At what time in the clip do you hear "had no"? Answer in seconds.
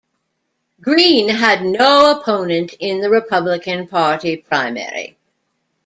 1.29-2.09